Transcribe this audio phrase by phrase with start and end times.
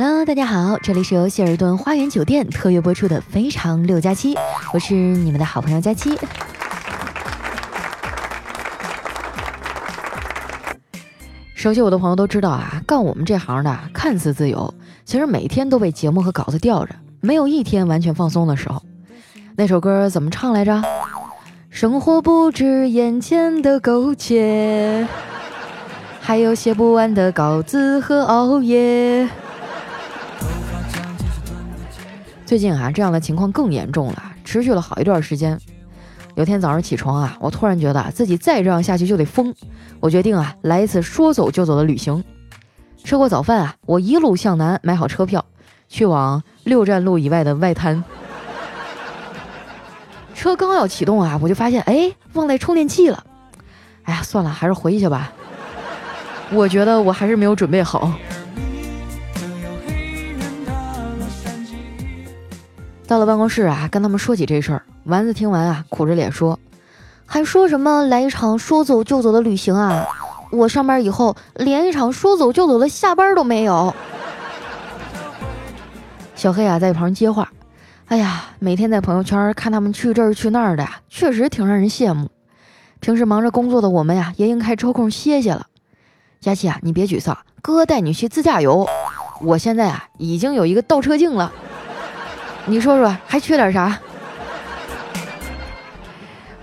[0.00, 4.32] Hello，大家好，这里是由希尔顿花园酒店特约播出的《非常六加七》，
[4.72, 6.16] 我是你们的好朋友佳期。
[11.52, 14.72] 熟悉我的朋友都知道啊，干我们这行的看似自由，
[15.04, 18.80] 其实每天都被节目和稿子吊着，没有一天完全放松的时候。
[19.56, 20.80] 那首歌怎么唱来着？
[21.70, 25.08] 生活不止眼前的苟且，
[26.20, 29.28] 还有写不完的稿子和熬夜。
[32.48, 35.60] 最近啊，这样的情况更严重了，持续了好一段时间。
[36.34, 39.54] 有天早上起床啊，我突然觉得自己再这样下去就得疯。
[40.00, 42.24] 我决定啊，来一次说走就走的旅行。
[43.04, 45.44] 吃过早饭啊，我一路向南，买好车票，
[45.90, 48.02] 去往六站路以外的外滩。
[50.34, 53.22] 车刚要启动啊，我就发现哎，忘带充电器了。
[54.04, 55.30] 哎呀，算了，还是回去吧。
[56.50, 58.10] 我觉得我还是没有准备好。
[63.08, 64.82] 到了办公室啊，跟他们说起这事儿。
[65.04, 66.58] 丸子听完啊，苦着脸说
[67.24, 70.06] ：“还说什么来一场说走就走的旅行啊？
[70.52, 73.94] 我上班以后连一场说走就走的下班都没有。”
[76.36, 77.50] 小黑啊，在一旁接话
[78.08, 82.30] ：“哎呀，每天在朋友圈看他们去这儿去那儿的呀，确实挺让人羡慕。
[83.00, 85.66] 平时忙着工作的我们呀，也应该抽空歇歇了。
[86.42, 88.86] 佳琪啊，你别沮丧，哥带你去自驾游。
[89.40, 91.50] 我现在啊，已经有一个倒车镜了。”
[92.68, 93.98] 你说说还缺点啥？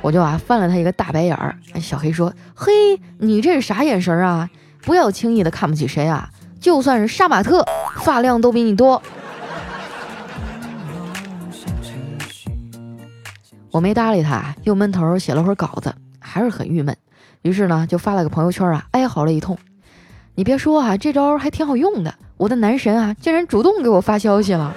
[0.01, 1.57] 我就啊翻了他一个大白眼儿。
[1.81, 2.71] 小黑说：“嘿，
[3.17, 4.47] 你这是啥眼神啊？
[4.83, 6.29] 不要轻易的看不起谁啊！
[6.61, 7.65] 就算是杀马特，
[8.01, 9.01] 发量都比你多。
[13.71, 16.95] ”我没搭理他，又闷头写了会儿稿子，还是很郁闷。
[17.41, 19.57] 于是呢，就发了个朋友圈啊，哀嚎了一通。
[20.35, 22.13] 你别说啊，这招还挺好用的。
[22.37, 24.71] 我的男神啊，竟然主动给我发消息了。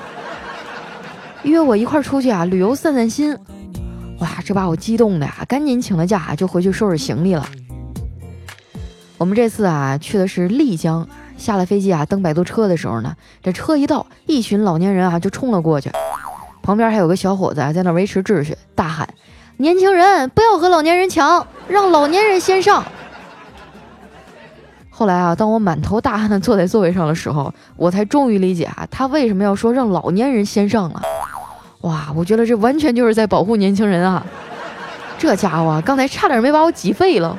[1.42, 3.36] 约我一块儿出去啊，旅游散散心。
[4.20, 7.46] 哇，这把我激动的呀，赶紧请了假，就回去收拾行李了。
[9.16, 11.08] 我们这次啊，去的是丽江。
[11.36, 15.88] 下了飞机啊，登摆渡车的时候呢，这车一到，一群老年人啊就冲了过去，
[16.62, 19.08] 旁边还有个小伙子啊在那维持秩序，大喊
[19.58, 22.84] ：“年轻人不要和老年人抢，让老年人先上。”
[24.90, 31.00] 后来啊，当我满头大汗的坐在座位上的时候，我才终于理解啊，他为什么要说让老年人先上了。
[31.82, 34.26] 哇，我觉得这完全就是在保护年轻人啊！
[35.16, 37.38] 这家伙刚才差点没把我挤废了。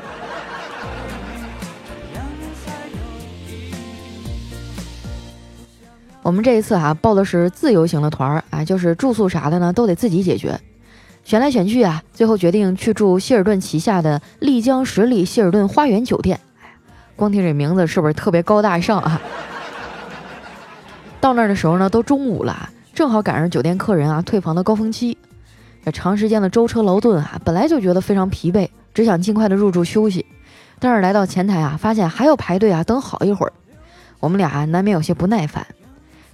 [6.22, 10.60] 我们这一次啊，报的是自由行的团儿啊，就是住宿啥的呢，都得自己解决。
[11.24, 16.40] 选来选去啊，最后决定去住希尔顿旗下的丽江十里希尔顿花园酒店。
[17.16, 19.22] 光听这名字是不是特别高大上啊？
[21.20, 25.18] 到那儿的时候呢，都中午了，正好赶上酒店客人啊退房的高峰期。
[25.86, 30.26] 这长时间的舟车劳顿啊，本来就觉得非常疲惫，只想尽快的入住休息。
[30.80, 33.54] 但是来到前台啊，发现还要排队啊，等好一会儿。
[34.20, 35.66] 我们俩难免有些不耐烦。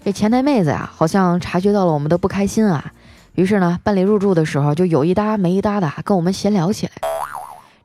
[0.03, 2.91] 这前台妹子呀，好像察觉到了我们的不开心啊，
[3.35, 6.93] 于是呢，办理入住的时候就有一搭没一搭的跟我们闲聊起来。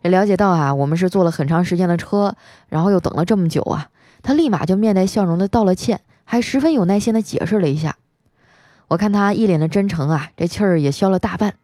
[0.02, 2.34] 这了解到啊，我们是坐了很长时间的车，
[2.70, 3.88] 然后又等了这么久啊，
[4.22, 7.97] 他立马就面带笑容的道了歉，还十分有耐心的解释了一下。
[8.91, 11.55] 我看他一脸的真诚啊，这气儿也消了大半。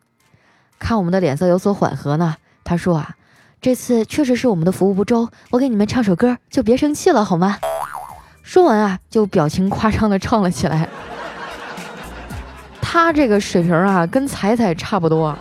[0.78, 3.16] 看我们的脸色有所缓和呢，他说啊，
[3.60, 7.58] 这次确实是我们的服务不周，我给你们唱首歌，就别生气了好吗？
[8.44, 10.88] 说完啊，就表情夸张的唱了起来。
[12.80, 15.36] 他这个水平啊，跟彩彩差不多。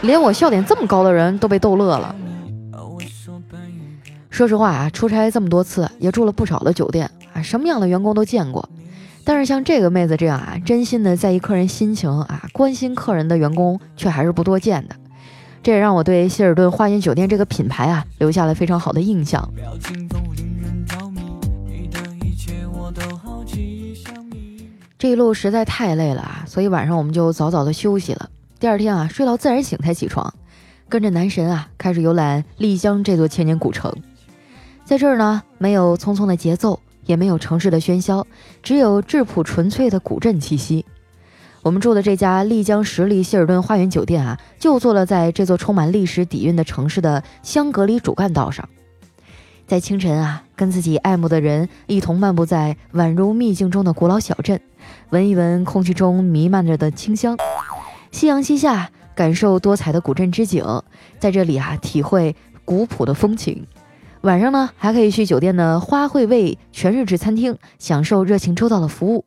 [0.00, 2.16] 连我笑点这么高的人都被逗乐了。
[4.30, 8.66] 说实话啊，出差这么多次，也住了不少的酒店啊，什么样的员工都见过。
[9.24, 14.96] 但是像这个妹子这样啊，真心的在意客人心情啊，关心客人的员工却还是不多见的。
[15.62, 19.48] 这也让我对希尔顿花园酒店这个品牌啊，留下了非常好的印象。
[24.98, 28.28] 这一路实在太累了啊，所以晚上我们就早早的休息了。
[28.58, 30.32] 第二天啊，睡到自然醒才起床，
[30.88, 33.92] 跟着男神啊开始游览丽江这座千年古城。
[34.84, 38.26] 在这儿呢，没有匆匆的节奏，也没有城市的喧嚣，
[38.62, 40.84] 只有质朴纯粹的古镇气息。
[41.62, 48.68] 我们住的这家丽江十里希尔顿花园酒店啊，就坐落在这座充满历史底蕴的城市的香格里主干道上。
[49.64, 54.60] 在清晨啊，跟自己爱慕的人一同漫步在宛如秘境中的古老小镇，
[55.10, 57.36] 闻一闻空气中弥漫着的清香。
[58.10, 60.64] 夕阳西下，感受多彩的古镇之景，
[61.20, 62.34] 在这里啊，体会
[62.64, 63.64] 古朴的风情。
[64.22, 69.24] 晚上呢还可以去酒店的花卉味全日制餐厅享受热情周到的服务，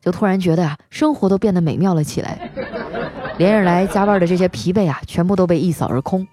[0.00, 2.50] 就突然觉得啊，生活都变得美妙了起来。
[3.36, 6.26] 连日来加班的这些疲惫啊，全部都被一扫而空。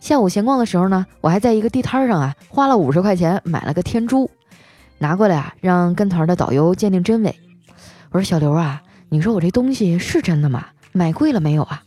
[0.00, 4.30] 下午闲逛的时候呢，我还在一个地摊上啊，花了五十块钱买了个天珠，
[4.98, 7.34] 拿过来啊，让跟团的导游鉴定真伪。
[8.10, 10.66] 我说小刘啊，你说我这东西是真的吗？
[10.92, 11.82] 买贵了没有啊？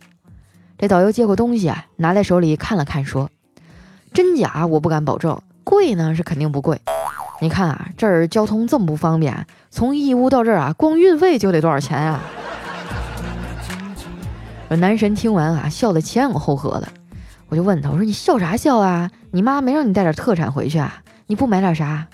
[0.80, 3.30] 这导游接过东西啊，拿在手里看了看，说
[4.14, 6.80] ：“真假我不敢保证，贵呢是肯定不贵。
[7.40, 12.22] 你看啊，这儿交通这么不方便，从义乌到这儿啊，光运费就得多少钱啊？”
[14.78, 16.88] 男神听完啊，笑得前仰后合的。
[17.50, 19.10] 我就问他，我说你笑啥笑啊？
[19.32, 21.02] 你妈没让你带点特产回去啊？
[21.28, 22.08] 你不买点啥？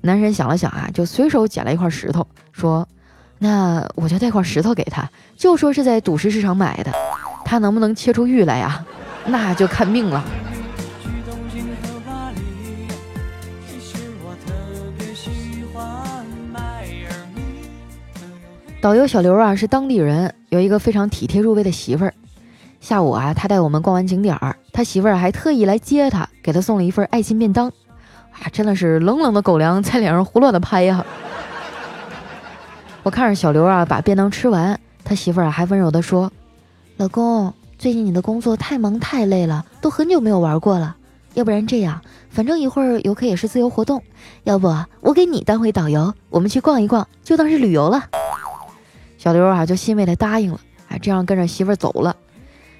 [0.00, 2.88] 男神想了想啊，就随手捡了一块石头，说
[3.38, 6.92] ：“那我就带块石头给他，就说是在赌石市场买的，
[7.44, 8.84] 他能不能切出玉来呀？
[9.26, 10.24] 那就看命了。”
[18.80, 22.14] 导游小刘啊，是当地人，有一个非常体贴入微的媳妇儿。
[22.80, 27.68] 下午啊，他带我们逛完景点儿，他媳妇儿还特意来接他，给他送了一份爱心便当。
[27.68, 31.04] 啊，真的是冷冷的狗粮在脸上胡乱的拍呀！
[33.02, 36.32] 我看着小刘啊，把便当吃完，他媳妇儿还温柔的说
[36.96, 40.96] ：“老公，最近你的工作太忙太累了，都很久没有玩过了。
[41.34, 42.00] 要不然这样，
[42.30, 44.02] 反正一会儿游客也是自由活动，
[44.44, 48.04] 要不我给你当回导游，我们去逛一逛，就当是旅游了。”
[49.20, 50.58] 小刘啊，就欣慰的答应了。
[50.88, 52.16] 啊，这样跟着媳妇儿走了。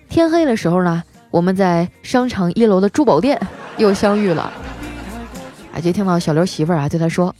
[0.08, 3.38] 天黑的时候呢，我们在商场一楼的珠宝店
[3.76, 4.50] 又相遇了。
[5.74, 7.34] 啊，就听到小刘媳妇儿啊对他说：“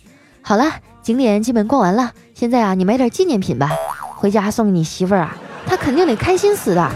[0.44, 0.70] 好了，
[1.00, 3.70] 景点基本逛完了，现在啊，你买点纪念品吧，
[4.16, 6.90] 回家送给你媳妇儿啊，她肯定得开心死的。”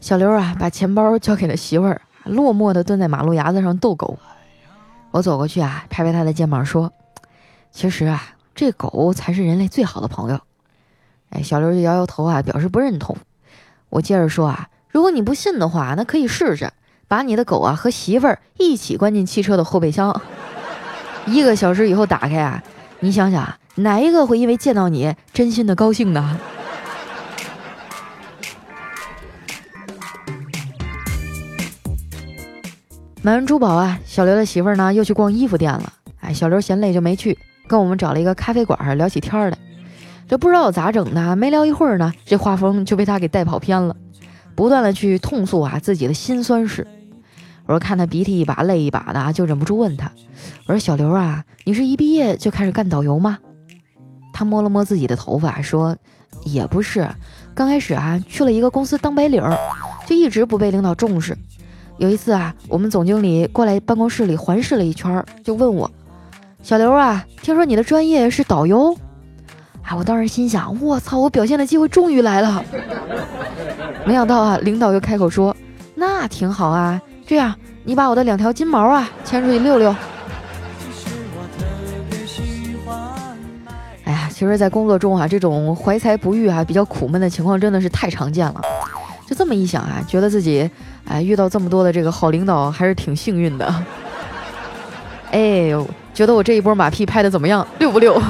[0.00, 4.16] 小刘啊，把钱包交给了媳妇儿，落寞的蹲在马路牙子上逗狗。
[5.12, 6.92] 我走过去啊，拍拍他的肩膀说
[7.70, 10.38] ：“其实啊。”这狗才是人类最好的朋友。
[11.30, 13.16] 哎，小刘就摇摇头啊，表示不认同。
[13.88, 16.70] 我接着说啊，如果你不信的话，那可以试试
[17.08, 20.20] 把你的狗啊和媳妇儿一起关进汽车的后备箱，
[21.24, 22.62] 一个小时以后打开啊，
[23.00, 26.38] 你想想啊哪一个会因为见到你真心的高兴呢？
[33.24, 35.92] 买完珠宝啊，小刘的媳妇儿呢又去逛衣服店了。
[36.18, 37.38] 哎，小刘嫌累就没去。
[37.68, 39.56] 跟我们找了一个咖啡馆聊起天儿来，
[40.28, 43.94] 这不知道咋整的，没聊一会儿呢，这画风就被他给带跑偏了，
[44.56, 46.84] 不断的去痛诉啊自己的辛酸事。
[47.66, 50.10] 我说看他鼻涕一把泪一把的，就忍不住问他，
[50.66, 53.38] 我说小刘啊，你是一毕业就开始干导游吗？
[54.32, 55.96] 他摸了摸自己的头发，说
[56.42, 57.08] 也不是，
[57.54, 59.40] 刚开始啊去了一个公司当白领，
[60.08, 61.38] 就一直不被领导重视。
[61.98, 65.90] 有一次啊，我们总经理过来办公室里环视了一圈，就问我。
[66.62, 68.92] 小刘啊，听说你的专业是导游，
[69.82, 72.64] 啊，我当时心想，我操，我表现的机会终于来了。
[74.06, 75.54] 没想到啊，领导又开口说，
[75.94, 77.54] 那挺好啊，这样
[77.84, 79.94] 你把我的两条金毛啊牵出去遛遛。
[84.04, 88.60] 哎呀，其实，在工作中啊，这种怀才不遇啊，比较苦闷的情况真的是太常见了。
[89.26, 90.68] 就这么一想啊，觉得自己
[91.06, 93.74] 哎遇到这么多的这个好领导，还是挺幸运的。
[95.32, 95.38] 哎
[95.68, 95.86] 呦。
[96.14, 97.66] 觉得我这一波马屁拍的怎么样？
[97.78, 98.12] 溜不溜？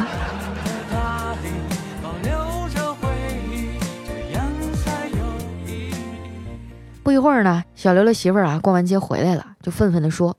[7.03, 10.37] 不一会儿呢，小刘的媳妇儿啊，逛完街回来了，就愤愤地说：“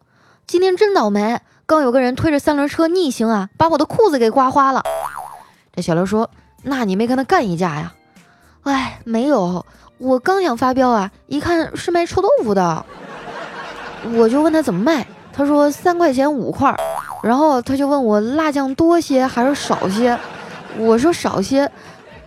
[0.47, 4.81] 今天真倒霉，刚有个人推着三轮车逆行啊，把我的裤子给刮花了。”
[5.75, 6.31] 这小刘说
[6.63, 7.93] ：“那你没跟他干一架呀
[8.63, 9.65] ？”“哎，没有，
[9.97, 12.85] 我刚想发飙啊，一看是卖臭豆腐的，
[14.15, 16.75] 我就问他怎么卖，他说三块钱五块。”
[17.23, 20.19] 然后他就问我辣酱多些还是少些，
[20.77, 21.69] 我说少些，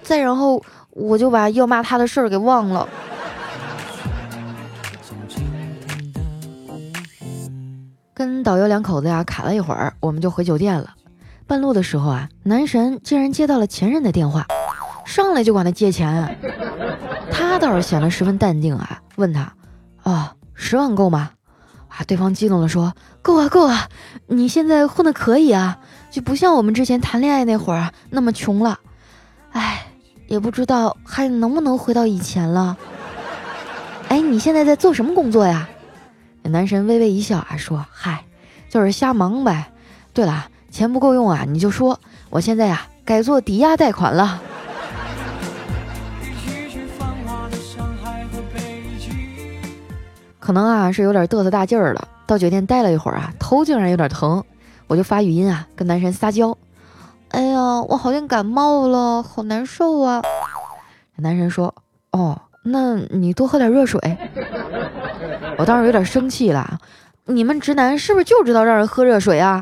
[0.03, 2.89] 再然后我就把要骂他的事儿给忘了。
[8.15, 10.95] 跟导游两口子呀侃了一会儿，我们就回酒店了。
[11.47, 14.47] 半路的时候啊，男神竟然接到了前任的电话，
[15.07, 16.37] 上来就管他借钱，
[17.31, 19.55] 他倒是显得十分淡定啊，问他，
[20.03, 21.31] 啊，十万够吗？
[21.89, 22.05] 啊！
[22.07, 23.89] 对方激动地说：“够啊，够啊！
[24.27, 25.79] 你现在混的可以啊，
[26.11, 28.79] 就不像我们之前谈恋爱那会儿那么穷了。
[29.53, 29.87] 哎，
[30.27, 32.77] 也不知道还能不能回到以前了。
[34.09, 35.67] 哎，你现在在做什么工作呀？”
[36.43, 38.25] 男神微微一笑啊，说：“嗨，
[38.69, 39.73] 就是瞎忙呗。
[40.13, 41.99] 对了，钱不够用啊，你就说，
[42.29, 44.43] 我现在呀改做抵押贷款了。”
[50.47, 54.45] 可能啊是有点嘚瑟大劲儿了，到酒店待了一会儿啊，头竟然有点疼，
[54.87, 56.57] 我就发语音啊跟男神撒娇
[57.31, 60.23] ：“哎呀，我好像感冒了，好难受啊。”
[61.19, 61.75] 男神说
[62.13, 64.01] ：“哦，那你多喝点热水。”
[65.59, 66.79] 我当时有点生气了，
[67.25, 69.61] 你们直男是不是就知道让人喝热水啊？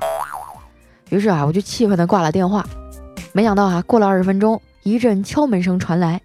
[1.08, 2.62] 于是啊，我就气愤的挂了电话。
[3.32, 6.20] 没想到啊，过了二十分钟，一阵敲门声传来。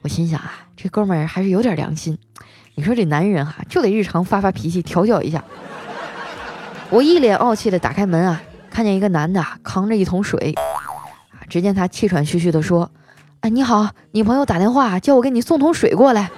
[0.00, 2.16] 我心想啊，这哥们儿还是有点良心。
[2.80, 5.44] 你说这男人哈，就得日常发发脾气，调教一下。
[6.88, 12.90] 我一脸傲气的打开门啊，看见一个男的扛着一桶水啊，只见他气喘吁吁的说
[13.44, 16.30] ：“哎，你好，你朋友打电话叫我给你送桶水过来。”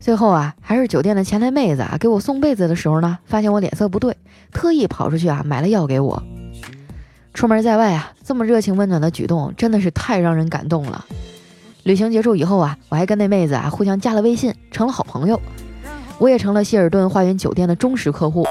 [0.00, 4.16] 最后啊，还是酒店的前台妹子啊，给我送被子的时候呢，发现我脸色不对，
[4.50, 6.22] 特意跑出去啊买了药给我。
[7.34, 11.04] 出门在外啊，这么热情温暖的举动真的是太让人感动了。
[11.84, 15.40] 旅行结束以后啊，我还跟那妹子啊互相加了微信，成了好朋友。
[16.18, 18.46] 我也成了希尔顿花园酒店的忠实客户，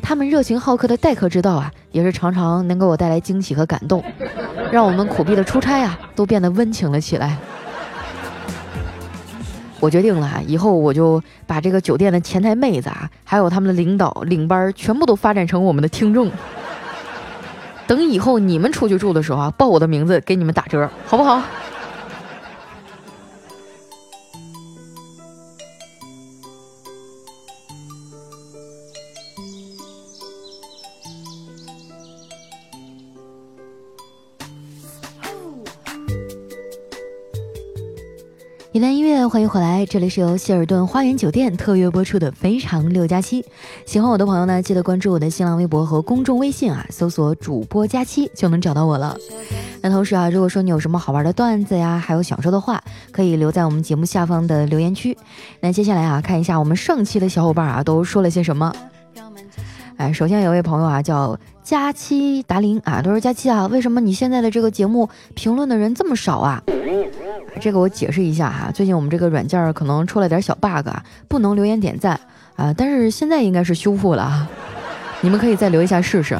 [0.00, 4.04] 他们热情好客的待客之道啊，也是常常能给我带来惊喜和感动，
[4.70, 7.36] 让我们苦逼的出差啊都变得温情了起来。
[9.80, 16.30] 我决定了，以后我就把这个酒店的前台妹子啊，还有他们的领导领班，全部都发展成我们的听众。
[17.88, 21.42] 等以后你们出去住的时候啊，报我的名字给你们打折，好不好？
[38.72, 43.42] 一段音乐，欢迎回来，这里是由希尔顿花园酒店特约播出的《非常六加七》。
[43.84, 49.14] 喜欢我的朋友呢，记得关注我的新浪微博和公众微信啊，搜索主播佳期就能找到我了。
[49.82, 55.14] 那同时啊，如果说你有什么好玩的段子呀，还有想说的话，可以留在我们节目下方的留言区。
[55.60, 58.72] 那接下来啊，看一下我们上期的小伙伴啊都说了些什么。
[59.98, 66.62] 哎，首先有位朋友啊叫佳期达林啊，他说佳期啊，为什么你现在的这个节目评论的人这么少啊？
[67.60, 72.18] 这个我解释一下哈，最近我们这个软件可能出了点小 bug，啊不能留言点赞
[72.56, 74.48] 啊，但是现在应该是修复了，
[75.20, 76.38] 你们可以再留一下试试。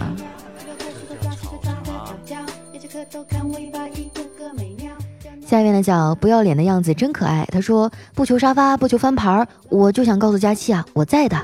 [5.47, 11.37] 下一位呢叫不要脸的样子真可爱，他说不求沙发不求翻牌，我就想告诉佳期啊，我在的。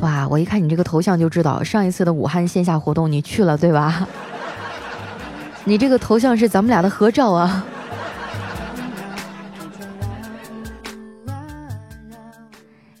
[0.00, 4.08] 哇，我一看你这个头像就知道上一次的武汉线下活动你去了对吧？
[5.64, 7.64] 你这个头像是咱们俩的合照啊！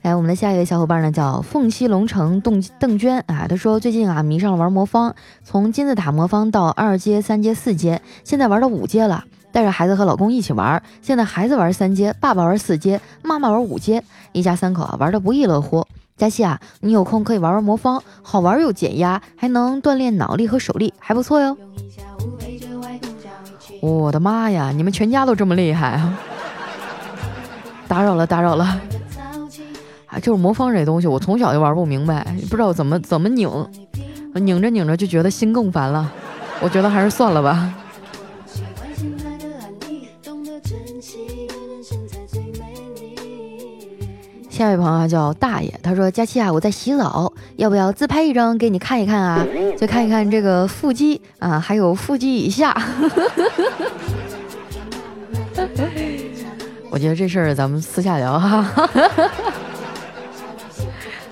[0.02, 3.46] 来，我们的下一位小伙伴呢，叫凤栖龙城邓邓娟啊。
[3.48, 9.24] 他说最近啊迷上了玩魔方，从金字塔魔方到二阶、三阶、四阶，现在玩到五阶了。
[9.50, 15.86] 带着孩子和老公一起玩，现在孩子玩三阶，爸爸玩四阶，妈妈玩五阶，一家三口啊玩的不亦乐乎。
[16.18, 21.56] 佳琪啊，你有空可以玩玩魔方，好玩又减压，还能锻炼脑力和手力，还不错哟。
[23.80, 24.72] 我的妈呀！
[24.74, 26.18] 你们全家都这么厉害啊！
[27.86, 28.64] 打扰了，打扰了。
[30.06, 33.48] 啊，就是魔方这东西，我从小就玩不明白，不知道怎么怎么拧，
[34.34, 36.10] 拧着拧着就觉得心更烦了。
[36.60, 37.72] 我觉得还是算了吧。
[44.58, 49.46] 下一位朋友叫大爷，他说：“佳期啊，我在洗澡，要不要自拍一张给你看一看啊？
[49.78, 52.74] 就看一看这个腹肌啊，还有腹肌以下。
[56.90, 58.68] 我觉得这事儿咱们私下聊哈。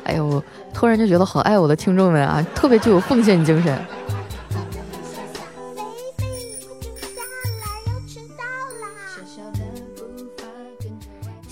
[0.04, 0.40] 哎呦，
[0.72, 3.76] 突然就觉得好爱我的听众们啊，特别具有奉献精神。”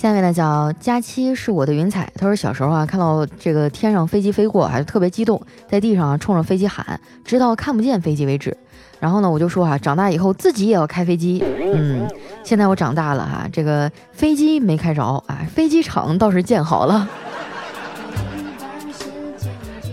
[0.05, 8.55] 下面呢叫佳期是我的云彩，他说小时候啊看到这个天上飞机飞过，还是特别激动，在地上冲着飞机喊，直到看不见飞机为止。
[9.01, 11.43] 然后呢我就说啊，长大以后自己也要开飞机。
[11.73, 12.07] 嗯，
[12.43, 17.09] 现在我长大了哈，这个飞机没开着啊，飞机场倒是建好了。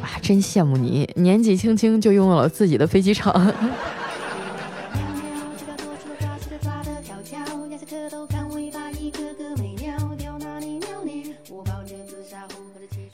[0.01, 3.33] 哇，真羡慕你，年纪轻轻就拥有了自己的飞机场。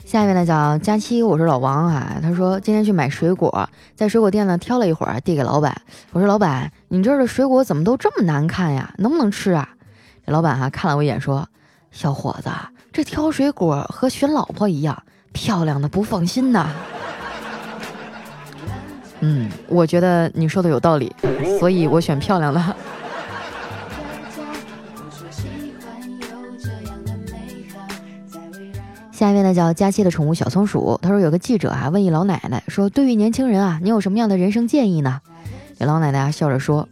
[0.08, 2.18] 下一位呢叫佳期，我是老王啊。
[2.22, 5.82] 他说今天去买水果，在水果店呢挑了一会儿，递给老板。
[6.12, 8.94] 我说老板，你这儿的水果怎么都这么难看呀？
[8.96, 9.68] 能不能吃啊？
[10.24, 11.46] 这老板哈看了我一眼，说
[11.92, 12.48] ：“小伙子，
[12.90, 15.02] 这挑水果和选老婆一样，
[15.34, 16.70] 漂亮的不放心呐。”
[19.20, 21.14] 嗯，我觉得你说的有道理，
[21.58, 22.76] 所以我选漂亮的。
[29.18, 35.20] 下一位呢叫佳期的宠物小松鼠，他说有个记者啊问一老奶奶说，对于年轻人啊，你有什么样的人生建议呢？
[35.76, 36.88] 这老奶奶啊笑着说，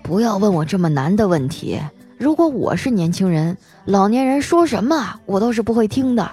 [0.00, 1.80] 不要问我这么难的问题。
[2.16, 6.30] 如果我是年轻人，老年人说什么我都是不会听的。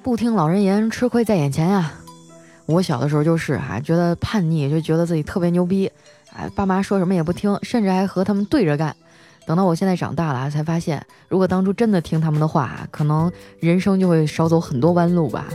[0.00, 1.90] 不听老人言，吃亏在眼前呀。
[2.66, 5.90] 我小的时候就是啊，觉得叛逆，就觉得自己特别牛逼，
[6.32, 8.94] 哎，爸妈说什么也不听，甚至还和他们对着干。
[9.46, 15.46] 等到我现在长大了，才发现，如果当初真的听他们的话，可能人生就会少走很多弯路吧。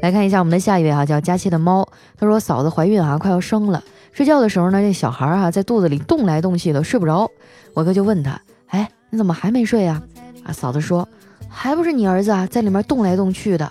[0.00, 7.28] 来看一下我们的下一位哈，叫佳期的猫，他说嫂子怀孕啊，快要生了，睡觉的时候呢，这小孩啊在肚子里动来动去的，睡不着。
[7.74, 10.00] 我哥就问他，哎，你怎么还没睡呀？
[10.44, 11.06] 啊，嫂子说，
[11.48, 13.70] 还不是你儿子啊在里面动来动去的。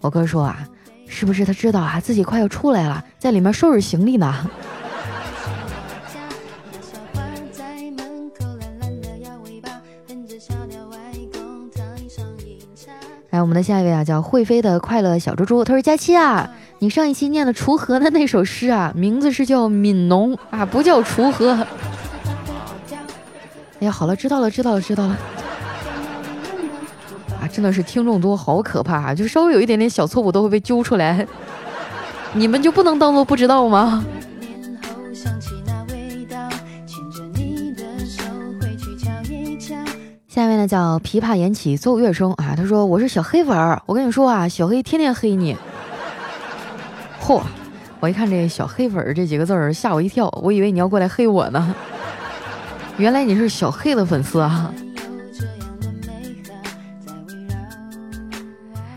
[0.00, 0.68] 我哥说啊，
[1.08, 4.48] 是不是他知道啊自己快要出来了，在里面收拾行李呢？
[13.34, 15.64] 来，我们的下一位啊，叫会飞的快乐小猪猪。
[15.64, 16.48] 他说：“佳期啊，
[16.78, 21.48] 你上一期念的锄禾的那首诗啊，名字是叫悯农啊，不叫锄禾。
[23.82, 25.18] ”哎呀，好了，知道了，知道了，知道了。
[27.42, 29.12] 啊，真的是听众多，好可怕啊！
[29.12, 31.26] 就稍微有一点点小错误都会被揪出来，
[32.34, 34.04] 你们就不能当做不知道吗？
[40.34, 45.56] 下面呢叫琵琶演起奏乐声啊，他说我是小黑粉儿，我跟你说啊，小黑天天黑你。
[47.22, 47.40] 嚯，
[48.00, 51.72] 我一看这小黑粉儿这几个字儿，吓我一跳，我以为你要过来黑我呢，
[52.96, 54.74] 原来你是小黑的粉丝啊。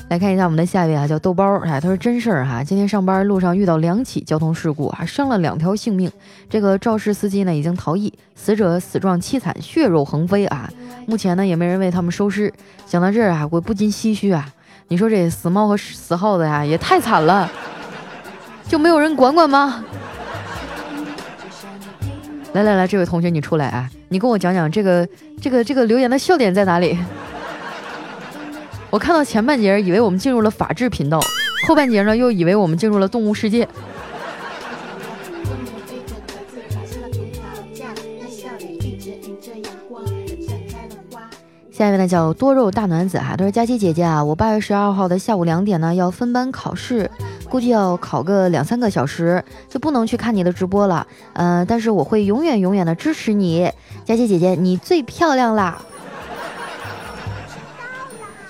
[0.09, 6.11] 来看一下我们的下一位啊，叫豆包哎，他说真事儿哈，今天上班路上遇到两起交通事故啊，伤了两条性命。
[6.49, 10.67] 这个肇事司机呢已经逃逸，死者死状凄惨，血肉横飞啊。
[11.07, 12.53] 目前呢也没人为他们收尸。
[12.85, 14.47] 想到这儿啊，我不禁唏嘘啊，
[14.89, 17.49] 你说这死猫和死耗子呀也太惨了，
[18.67, 19.83] 就没有人管管吗？
[22.51, 25.07] 来来来，这位同学你出来啊，你跟我讲讲这个
[25.41, 26.97] 这个这个留言的笑点在哪里？
[28.89, 31.21] 我看到前半截以为我们进入了法制频道，
[31.67, 33.65] 后半截呢又以为我们进入了动物世界。
[41.77, 47.07] 下一位呢叫多肉大暖子哈，他说佳琪姐姐啊，我八月十二号的下午两点呢要分班考试，
[47.51, 51.05] 估计要考个两三个小时，就不能去看你的直播了。
[51.33, 53.71] 嗯，但是我会永远永远的支持你，
[54.05, 55.79] 佳琪姐姐，你最漂亮啦！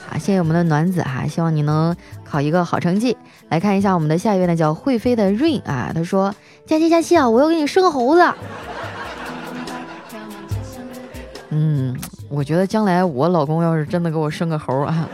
[0.10, 3.18] 啊谢谢我们的暖子哈，希望你能考一个好成绩。
[3.50, 6.34] 来看一下我们的下一位呢，叫会飞的 Rain 啊，他说：
[6.66, 8.26] 佳期佳期啊，我要给你生猴子。
[11.50, 11.98] 嗯，
[12.30, 15.08] 我觉得将来我老公要是真的给我生个猴啊，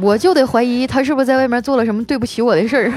[0.00, 2.92] 我就得怀疑他是不是在外面做了什么对不起我的事儿。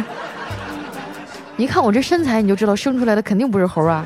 [1.56, 4.06] 你看我这身材，你就知道生出来的肯定不是猴啊。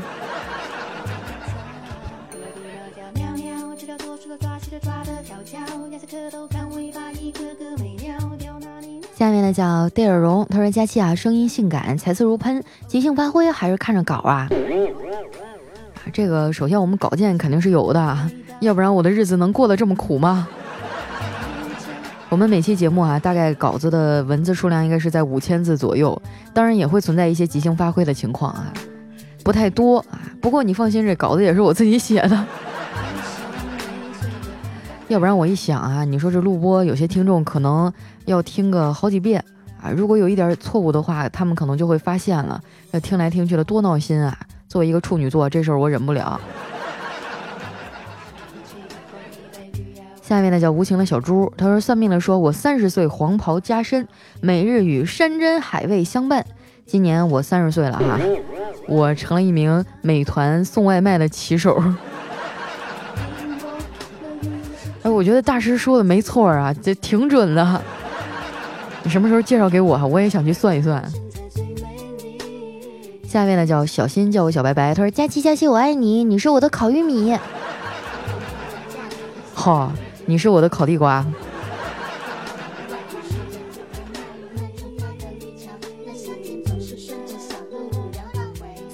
[9.15, 14.47] 下面呢叫戴尔荣，他说佳期啊，声音性感，才色如喷，即兴发挥还是看着稿啊？
[16.13, 20.47] 这个首先我们稿件肯定是有的，要不然我的日子能过得这么苦吗？
[22.29, 26.21] 我们每期节目啊，大概稿子的文字数量应该是在五千字左右，
[26.53, 28.71] 当然也会存在一些即兴发挥的情况啊，
[29.43, 30.21] 不太多啊。
[30.39, 32.45] 不过你放心，这稿子也是我自己写的。
[35.07, 37.91] 要不然我一想啊，你说这录播有些听众可能
[38.25, 39.43] 要听个好几遍
[39.81, 44.37] 啊，如果有一点错误的话，他们可能就会发现了，要听来听去的多闹心啊！
[44.73, 46.41] 作为一个处女座，这事儿我忍不了。
[50.19, 54.07] 下面呢叫无情的小猪，他说算命的说我三十岁黄袍加身，
[54.41, 56.43] 每日与山珍海味相伴。
[56.87, 58.19] 今年我三十岁了哈，
[58.87, 61.79] 我成了一名美团送外卖的骑手。
[65.03, 67.81] 哎，我觉得大师说的没错啊，这挺准的。
[69.03, 70.07] 你什么时候介绍给我哈？
[70.07, 71.07] 我也想去算一算。
[73.33, 74.93] 下面呢叫小新，叫我小白白。
[74.93, 77.35] 他说：“佳琪佳琪，我爱你，你是我的烤玉米。”
[79.55, 79.91] 好，
[80.27, 81.25] 你是我的烤地瓜。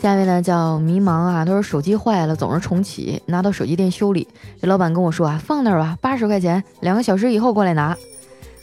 [0.01, 4.25] 下一位呢叫迷茫啊，他说手机坏了总是重启，拿到手机店修理，
[4.61, 7.97] 这老板跟我说啊，放那儿吧，八十块钱，两个小时以后过来拿。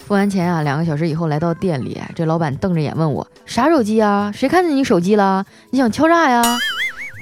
[0.06, 4.30] 付完钱啊，两个小时以后来到店里，这老板瞪着眼问我啥手机啊？
[4.32, 5.44] 谁看见你手机了？
[5.70, 6.44] 你想敲诈呀？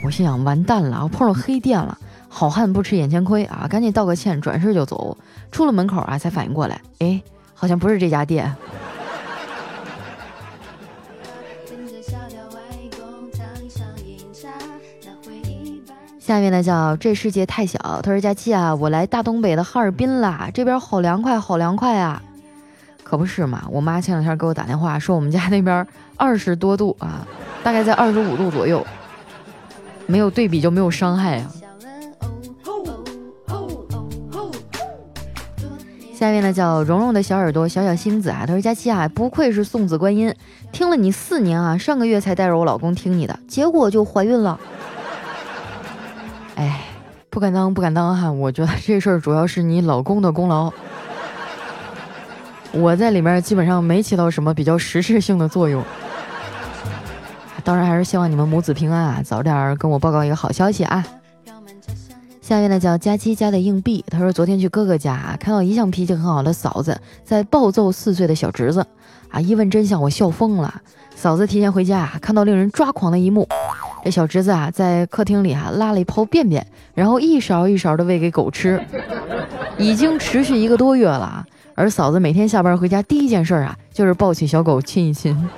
[0.05, 1.97] 我心想完蛋了，我碰到黑店了。
[2.29, 5.17] 好汉不吃眼前亏啊，赶紧道个歉，转身就走。
[5.51, 7.23] 出了门口啊，才反应过来，哎，
[7.55, 8.55] 好像不是这家店。
[16.21, 22.21] 下面呢叫这世界太小，他说佳期啊，我来大东北的哈尔滨啦，这边好凉快，好凉快啊，
[23.05, 23.65] 可不是嘛。
[23.71, 25.87] 我妈前两天给我打电话说，我们家那边
[26.17, 27.25] 二十多度啊，
[27.63, 28.85] 大概在二十五度左右，
[30.07, 31.53] 没有对比就没有伤害啊。
[36.15, 40.35] 下面呢叫蓉蓉的小耳朵小小星子啊，他说佳期啊，不愧是送子观音，
[40.73, 44.59] 听了你四年啊，上个月才带着我老公听你的，结果就怀孕了。
[46.55, 46.81] 哎，
[47.29, 48.31] 不敢当，不敢当哈！
[48.31, 50.73] 我觉得这事儿主要是你老公的功劳，
[52.77, 55.83] 我在里面基本上没起到什么比较实质性的作用。
[57.63, 61.03] 当然还是希望你们母子平安啊，早点跟我报告一个好消息啊！
[62.43, 68.87] 下面呢叫佳期家的硬币，他说昨天去哥哥家啊，看到一向脾气很好的嫂子在暴揍四岁的小侄子，
[69.31, 70.83] 啊，一问真相我笑疯了。
[71.15, 73.49] 嫂子提前回家，看到令人抓狂的一幕。
[74.05, 78.79] 这小侄子啊，在客厅里啊拉了一泡便便，然后一勺一勺的喂给狗吃，
[79.79, 81.43] 已经持续一个多月了。
[81.75, 85.49] 而嫂子每天下班回家第一件事啊，就是抱起小狗亲一亲。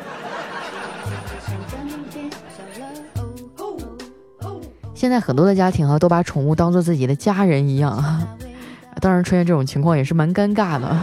[4.94, 8.28] 现在很多的家庭啊，都把宠物当做自己的家人一样啊。
[9.00, 10.96] 当然，出现这种情况也是蛮尴尬的。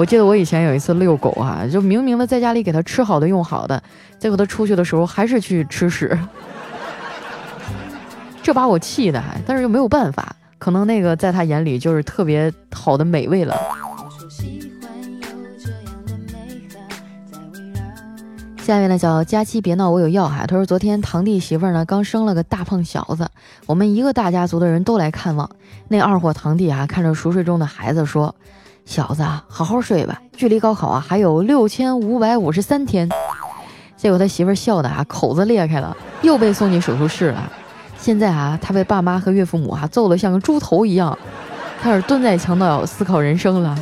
[0.00, 3.82] 我记得我以前有一次遛狗啊，就明明的在家里给它吃好的用好的，
[4.18, 6.18] 结果它出去的时候还是去吃屎，
[8.42, 13.54] 这把我气的还，但是又没有办法，可能那个在他眼里就是特别好的美味了。
[18.56, 20.46] 下面呢叫佳期别闹，我有药哈。
[20.46, 23.28] 他说昨天堂弟媳妇儿呢刚生了个大胖小子，
[23.66, 25.50] 我们一个大家族的人都来看望。
[25.88, 28.34] 那二货堂弟啊看着熟睡中的孩子说。
[28.90, 33.08] 小子，好好睡吧，距离高考啊还有六千五百五十三天。
[33.96, 37.52] 结果他媳妇笑的啊口子裂开了，又被送进手术室了。
[37.96, 41.16] 现在啊，他被爸妈和岳父母啊揍得像个猪头一样，
[41.80, 43.78] 开始蹲在墙角思考人生了。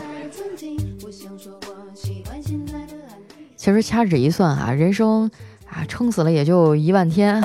[3.56, 5.30] 其实掐指一算啊，人生
[5.70, 7.42] 啊撑死了也就一万天。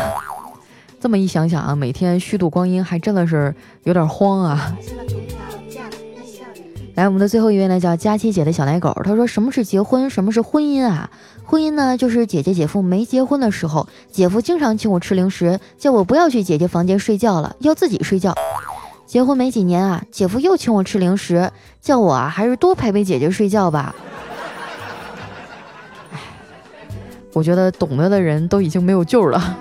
[1.00, 4.76] 这么一想想啊，每天虚度光阴还真的是有点慌啊。
[6.96, 8.96] 来，我们的最后一位呢，叫佳期姐的小奶狗。
[9.04, 10.08] 他说：“什么是结婚？
[10.12, 11.10] 什么是婚姻啊？
[11.44, 18.36] 婚姻呢，就是姐姐姐夫没结婚的时候，姐夫经常请我吃零食，叫我不要去姐姐房间睡觉了，要自己睡觉。
[19.08, 21.52] 结婚没几年啊，姐夫又请我吃零食，
[21.82, 23.96] 叫我啊，还是多陪陪姐姐睡觉吧。
[26.14, 26.20] 哎，
[27.34, 29.58] 我觉得懂得的人都已经没有救了。”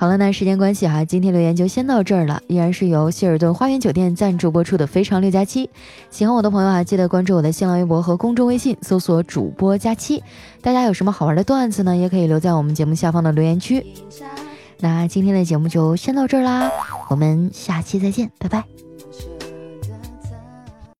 [0.00, 2.40] 好了，那时间关系哈，今天留言就先到这儿了。
[2.46, 5.66] 依然是由希尔顿花园酒店赞助播出的《非常六加七》。
[6.10, 10.24] 喜欢我的朋友啊，记得关注我的新浪微博和公众微信，搜索主播佳期。
[10.62, 11.94] 大家有什么好玩的段子呢？
[11.94, 13.84] 也可以留在我们节目下方的留言区。
[14.78, 16.70] 那今天的节目就先到这儿啦，
[17.10, 18.89] 我们下期再见，拜拜。